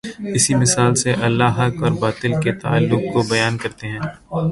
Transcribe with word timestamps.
اسی 0.33 0.55
مثال 0.55 0.95
سے 0.95 1.13
اللہ 1.13 1.43
حق 1.43 1.83
اور 1.83 1.91
باطل 1.91 2.31
کے 2.41 2.51
تعلق 2.51 3.13
کو 3.13 3.21
بیان 3.21 3.57
کرتا 3.57 3.87
ہے۔ 3.87 3.99